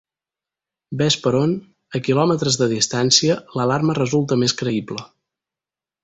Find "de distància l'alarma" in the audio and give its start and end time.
2.63-3.97